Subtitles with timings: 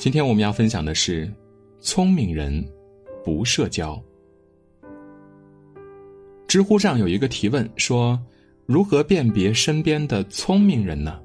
[0.00, 1.30] 今天我们要分享的是：
[1.78, 2.66] 聪明人
[3.22, 4.02] 不社交。
[6.48, 8.18] 知乎上有一个提问说
[8.64, 11.20] ：“如何辨别身边的聪明人呢？”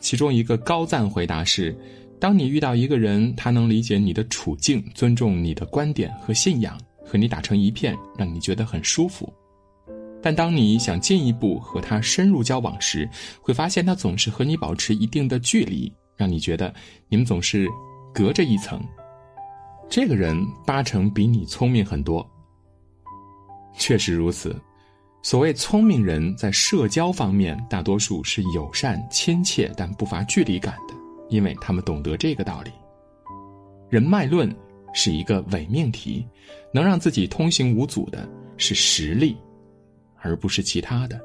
[0.00, 1.72] 其中一个高赞回答是
[2.18, 9.32] ：“当你遇到一个人，他能理解你的处境，尊重你的观点和信仰，和你打成一片，让你觉得很舒服。
[10.20, 13.08] 但当你想进一步和他深入交往时，
[13.40, 16.72] 会发现他总是和你保持一定的距离，让你觉得
[17.08, 17.68] 你们总是
[18.12, 18.82] 隔着一层。
[19.88, 20.36] 这个人
[20.66, 22.28] 八成比你聪明很多。”
[23.76, 24.56] 确实如此，
[25.22, 30.94] 所谓聪明人在社交方面，大多数是友善亲切，但不乏距离感的，
[31.28, 32.70] 因为他们懂得这个道理。
[33.90, 34.48] 人脉论
[34.92, 36.24] 是一个伪命题，
[36.72, 39.36] 能让自己通行无阻的是实力，
[40.20, 41.20] 而不是其他的。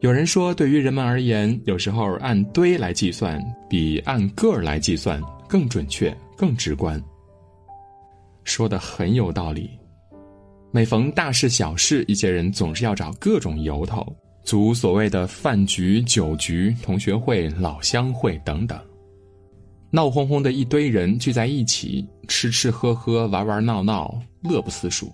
[0.00, 7.02] 有人说，对于人们而言，有时候按堆来计算，比按个儿来计算更准确、更直观。
[8.44, 9.70] 说的很有道理。
[10.70, 14.06] 每逢大事小事，一些人总是要找各种由头，
[14.44, 18.78] 组所谓的饭局、酒局、同学会、老乡会等等，
[19.90, 25.10] 闹哄哄的一堆人聚在一起，吃吃喝喝、玩玩闹闹，乐不思蜀。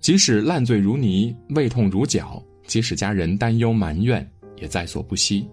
[0.00, 5.48] 即使烂醉如泥、胃痛如绞，即使家人担忧埋怨，也在所不惜。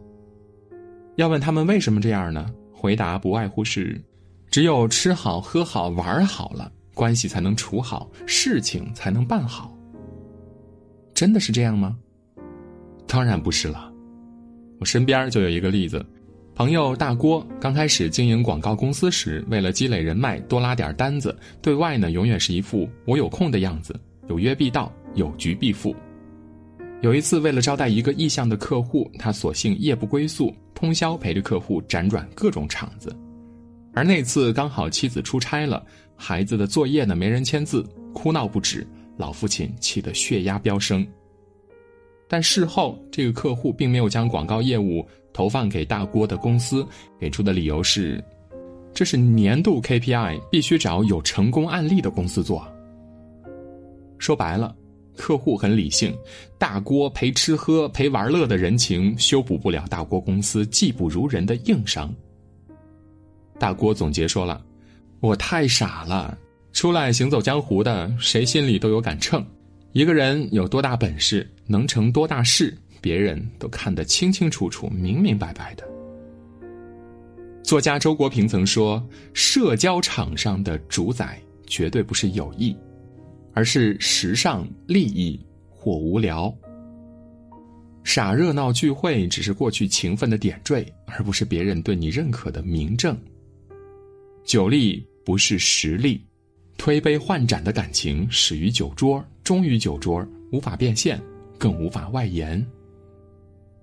[1.16, 2.46] 要问他们为什么这样呢？
[2.72, 4.02] 回答不外乎是：
[4.50, 6.72] 只有吃好、喝好、玩好了。
[6.94, 9.74] 关系才能处好，事情才能办好。
[11.14, 11.98] 真的是这样吗？
[13.08, 13.90] 当然不是了。
[14.80, 16.06] 我身边就有一个例子，
[16.56, 25.96] 朋友大郭刚开始经营广告公司时，为了积累人脉，多拉点单子，对外呢永远是一副我有空的样子，有约必到，有局必赴。
[27.02, 33.16] 有一次，为了招待一个意向的客户，他索性夜不归宿，通宵陪着客户辗转各种场子。
[33.94, 35.84] 而那次刚好妻子出差了。
[36.22, 37.82] 孩子的作业呢，没人签字，
[38.14, 41.08] 哭闹不止，老父亲气得血压飙升。
[42.28, 46.86] 但事后，这个客户并没有将广告业务投放给大郭的公司，
[47.18, 48.22] 给出的理由是：
[48.94, 52.68] 这是年度 KPI，必须找有成功案例的公司做。
[54.18, 54.76] 说白了，
[55.20, 56.18] 客户很理性，
[56.58, 62.10] 大郭陪吃喝陪玩乐的人情修补不了大郭公司技不如人的硬伤。
[63.60, 64.66] 大郭总结说了。
[65.22, 66.38] 我太傻了，
[66.72, 69.46] 出来行走江湖的，谁心里都有杆秤。
[69.92, 75.86] 一个人有多大本事，能成多大事，别人都看得清清楚楚、明明白白的。
[77.62, 79.06] 作家周国平曾说
[79.36, 81.38] ：“社交场上的主宰，
[81.68, 82.74] 绝对不是友谊，
[83.60, 85.38] 而是时尚、利益
[85.70, 86.56] 或无聊。
[88.06, 93.20] 傻热闹聚会只是过去情分的点缀，而不是别人对你认可的明证。
[94.46, 96.26] 酒力。”不是实力，
[96.76, 101.22] 推杯换盏的感情始于酒桌，终于酒桌，无法变现，
[101.56, 102.66] 更无法外延。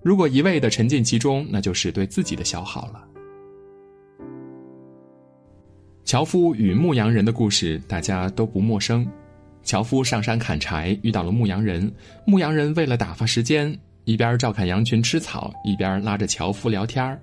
[0.03, 3.07] 如果一味的沉浸其中，那就是对自己的消耗了。
[6.03, 9.07] 樵夫与牧羊人的故事大家都不陌生。
[9.67, 11.93] 樵夫上山砍柴，遇到了牧羊人。
[12.25, 17.19] 牧羊人为了打发时间，一边照看羊群吃草，一边拉着樵夫聊天儿。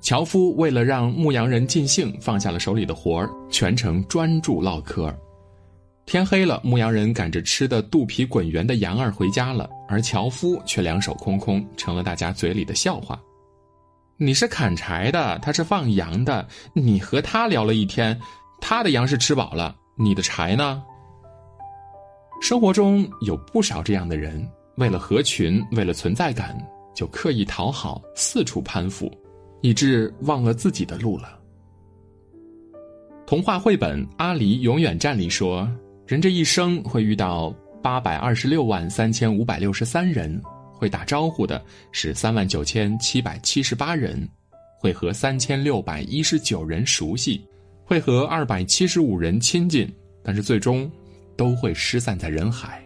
[0.00, 5.14] 樵夫为了让牧羊人尽兴，放下了手里的活儿，全程专注唠嗑。
[6.06, 13.20] 天黑了，牧羊人赶着吃的肚皮滚圆的羊儿回家了，而樵夫却两手空空，成了大家嘴里的笑话。
[14.16, 18.18] 你是砍柴的，他是放羊的，你和他聊了一天，
[18.62, 20.82] 他的羊是吃饱了，你的柴呢？
[22.40, 26.56] 生活中有不少这样的人，为了合群，为了存在感，
[26.94, 29.10] 就刻意讨好，四处攀附。
[29.62, 31.40] 以致忘了自己的路了。
[33.26, 35.68] 童话绘本《阿狸永远站》里说，
[36.06, 37.52] 人这一生会遇到
[37.82, 40.40] 八百二十六万三千五百六十三人，
[40.72, 41.60] 会打招呼的
[41.90, 44.28] 是三万九千七百七十八人，
[44.78, 47.44] 会和三千六百一十九人熟悉，
[47.84, 49.92] 会和二百七十五人亲近，
[50.22, 50.88] 但是最终
[51.36, 52.82] 都会失散在人海。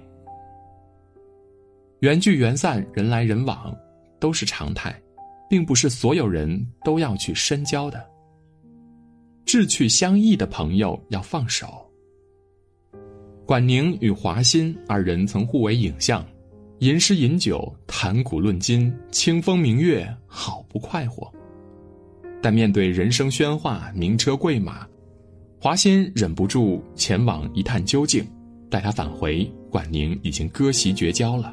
[2.01, 3.77] 缘聚缘散，人来人往，
[4.19, 4.95] 都是常态。
[5.51, 8.09] 并不是所有人都要去深交的，
[9.45, 11.85] 志趣相异的朋友要放手。
[13.45, 16.25] 管宁与华歆二人曾互为影像，
[16.79, 21.29] 吟诗饮酒，谈古论今，清风明月，好不快活。
[22.41, 24.87] 但面对人生喧哗，名车贵马，
[25.61, 28.25] 华歆忍不住前往一探究竟。
[28.71, 31.53] 待他返回，管宁已经割席绝交了。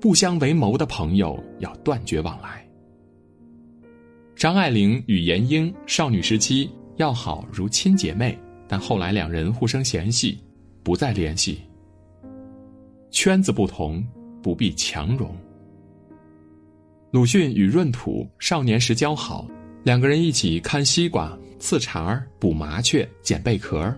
[0.00, 2.64] 不相为谋的朋友要断绝往来。
[4.36, 8.38] 张爱玲与闫英少女时期要好如亲姐妹，
[8.68, 10.38] 但后来两人互生嫌隙，
[10.82, 11.60] 不再联系。
[13.10, 14.02] 圈子不同，
[14.42, 15.34] 不必强融。
[17.10, 19.46] 鲁迅与闰土少年时交好，
[19.82, 23.94] 两个人一起看西瓜、刺茬、捕麻雀、捡贝壳。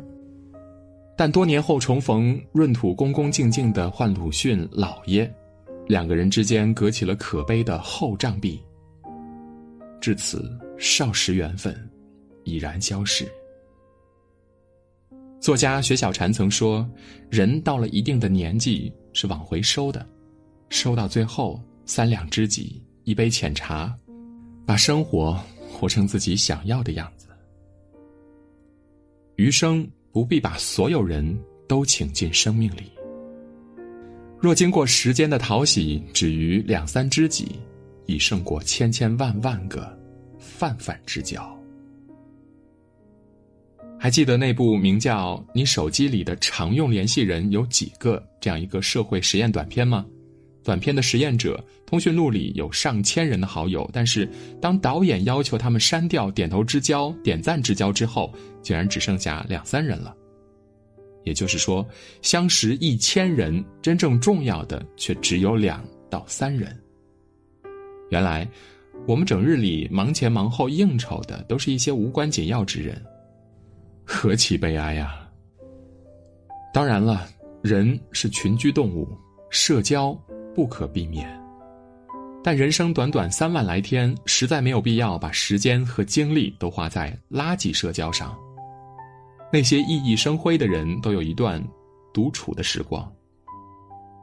[1.16, 5.30] 但多年后重逢，闰土恭恭敬敬的唤鲁迅老爷，
[5.86, 8.60] 两个人之间隔起了可悲的厚障壁。
[10.00, 11.74] 至此，少时缘分
[12.44, 13.30] 已然消逝。
[15.40, 16.88] 作家薛小禅曾说
[17.30, 20.06] ：“人到了一定的年纪是往回收的，
[20.70, 23.92] 收到最后三两知己。”一杯浅茶，
[24.64, 25.36] 把生活
[25.72, 27.26] 活成自己想要的样子。
[29.34, 31.36] 余生不必把所有人
[31.66, 32.92] 都请进生命里。
[34.38, 37.60] 若经过时间的淘洗，止于两三知己，
[38.06, 39.98] 已胜过千千万万个
[40.38, 41.58] 泛泛之交。
[43.98, 50.04] 还记得那部名叫《你手机里的常用联系人有几个》这样一个社会实验短片吗？
[50.64, 54.28] 短片的实验者通讯录里有上千人的好友，但是
[54.60, 58.32] 当导演要求他们删掉点头之交、点赞之交之后，
[58.62, 60.16] 竟然只剩下两三人了。
[61.24, 61.86] 也就是说，
[62.20, 66.76] 相识一千人，真正重要的却只有两到三人。
[68.10, 68.48] 原来，
[69.06, 73.00] 我们整日里忙前忙后应酬的，都是一些无关紧要之人，
[74.04, 75.18] 何其悲哀呀！
[76.74, 77.28] 当然了，
[77.62, 79.08] 人是群居动物，
[79.50, 80.16] 社交。
[80.54, 81.28] 不可避免，
[82.44, 88.36] 但人生短短三万来天，实在没有必要把时间和精力都花在垃圾社交上。
[89.52, 91.62] 那些熠熠生辉的人都有一段
[92.12, 93.10] 独处的时光，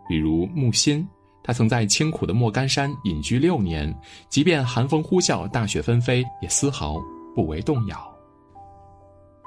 [0.08, 1.08] 比如木心，
[1.44, 3.96] 他曾在清苦的莫干山隐居六年，
[4.28, 7.00] 即便寒风呼啸、大雪纷飞，也丝毫
[7.36, 8.06] 不为动摇。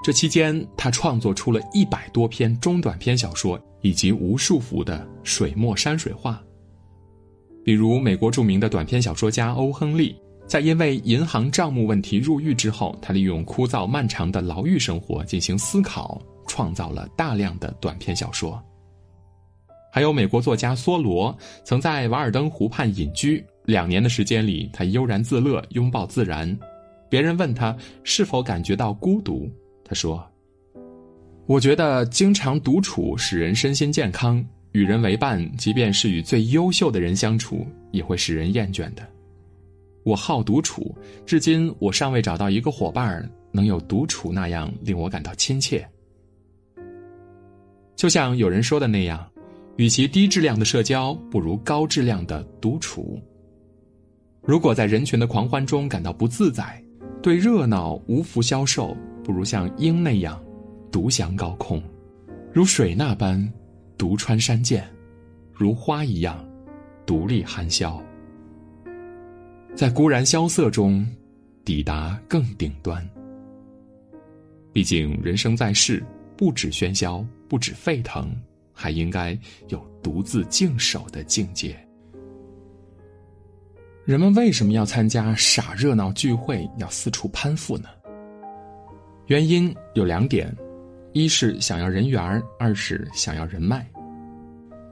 [0.05, 6.43] 这期间，他创作出了一百多篇中短篇小说，以及无数幅的水墨山水画。
[7.65, 10.17] 比如，美国著名的短篇小说家欧·亨利，
[10.47, 18.61] 在因为银行账目问题入狱之后，他利用枯燥漫长的牢狱生活进行思考，创造了大量的短篇小说。
[19.93, 26.59] 还有美国作家梭罗，曾在瓦尔登湖畔隐居两年的时间里，他悠然自乐，拥抱自然。
[27.09, 29.49] 别人问他是否感觉到孤独，
[29.85, 30.25] 他说
[31.47, 39.07] ：“我觉得经常独处使人身心健康。”与人为伴，即便是与最优秀的人相处，也会使人厌倦的。
[40.03, 45.87] 我好独处，至今我尚未找到一个伙伴能有独处那样令我感到亲切。
[47.95, 49.25] 就像有人说的那样，
[49.77, 53.21] 与其低质量的社交，不如高质量的独处。
[54.43, 56.83] 如果在人群的狂欢中感到不自在，
[57.23, 60.43] 对热闹无福消受，不如像鹰那样，
[60.91, 61.81] 独享高空，
[62.53, 63.53] 如水那般。
[63.97, 64.83] 独穿山涧，
[65.53, 66.45] 如花一样，
[67.07, 68.03] 独立含笑，
[69.75, 71.07] 在孤然萧瑟中，
[71.65, 73.09] 抵达更顶端。
[74.73, 76.05] 毕竟人生在世，
[76.37, 78.35] 不止喧嚣，不止沸腾，
[78.73, 81.77] 还应该有独自静守的境界。
[84.05, 87.89] 人们为什么要参加傻热闹聚会，要四处攀附呢？
[89.27, 90.53] 原因有两点。
[91.13, 92.21] 一是想要人缘
[92.59, 93.87] 二是想要人脉。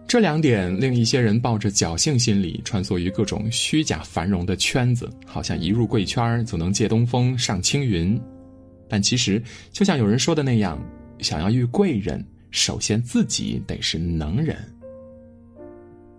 [0.06, 8.20] 这两点令一些人抱着侥幸心理，穿梭于各种虚假繁荣的圈子，好像一入贵圈就能借东风上青云。
[8.88, 10.82] 但其实，就像有人说的那样，
[11.20, 14.56] 想要遇贵人，首先自己得是能人。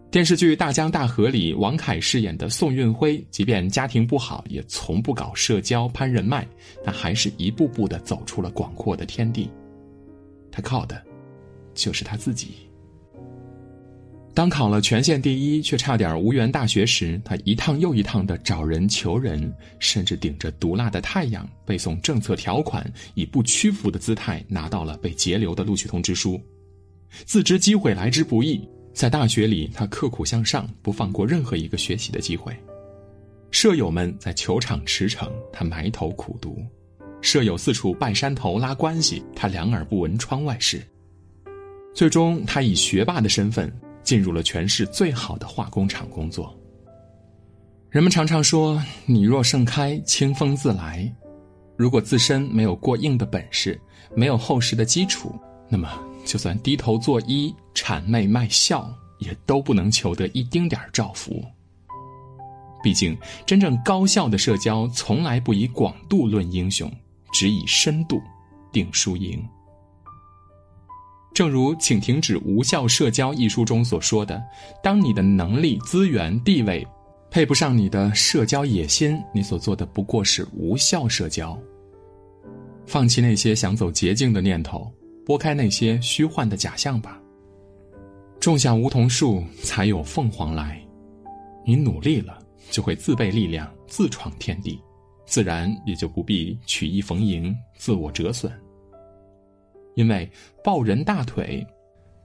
[0.10, 6.48] 电视剧《大江大河》里，王凯饰演的宋运辉，即便家庭不好，也从不搞社交攀人脉，
[6.84, 9.50] 但还是一步步的走出了广阔的天地。
[10.52, 11.02] 他靠的，
[11.74, 12.56] 就是他自己。
[14.34, 26.40] 当考了全县第一，却差点无缘大学时，他一趟又一趟的找人求人，甚至顶着毒辣的太阳背诵政策条款，以不屈服的姿态拿到了被截留的录取通知书。
[27.26, 32.56] 自知机会来之不易，在大学里他刻苦向上，不放过任何一个学习的机会。
[33.52, 36.58] 舍友们在球场驰骋，他埋头苦读。
[37.22, 40.82] 舍友四处拜山头拉关系，他两耳不闻窗外事。
[41.94, 43.72] 最终，他以学霸的身份
[44.04, 46.58] 进入了全市最好的化工厂工作。
[47.90, 51.14] 人们常常说：“你若盛开，清风自来。”
[51.78, 53.80] 如果自身没有过硬的本事，
[54.16, 55.36] 没有厚实的基础，
[55.68, 55.90] 那么
[56.26, 61.44] 就算低头作揖、谄媚卖笑，也都不能求得一丁点儿照拂。
[62.84, 66.92] 毕竟，真正高效的社交从来不以广度论英雄，
[67.32, 68.22] 只以深度
[68.72, 69.44] 定输赢。
[71.34, 74.44] 正如《请停止无效社交》一书中所说的
[74.84, 76.86] ：“当你的能力、资源、地位
[77.30, 81.58] 配不上你的社交野心，你所做的不过是无效社交。”
[82.86, 84.92] 放弃那些想走捷径的念头，
[85.26, 87.18] 拨开那些虚幻的假象吧。
[88.40, 90.82] 种下梧桐树，才有凤凰来。
[91.66, 92.40] 你努力了。
[92.70, 94.80] 就会自备力量，自创天地，
[95.26, 98.52] 自然也就不必曲意逢迎，自我折损。
[99.96, 100.30] 因为
[100.64, 101.66] 抱人大腿，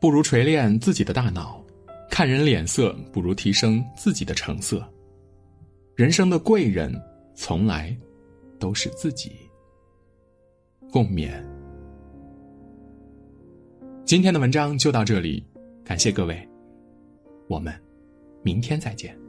[0.01, 1.65] 不如锤炼自己的大脑；
[2.11, 4.87] 看人脸色，不如提升自己的成色。
[5.95, 6.95] 人生的贵人，
[7.35, 7.97] 从来
[8.59, 9.33] 都是自己。
[10.93, 11.43] 共勉。
[14.05, 15.45] 今天的文章就到这里，
[15.85, 16.49] 感谢各位，
[17.49, 17.75] 我们
[18.43, 19.26] 明天再见。